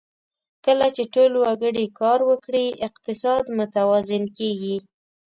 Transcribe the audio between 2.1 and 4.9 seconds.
وکړي، اقتصاد متوازن کېږي.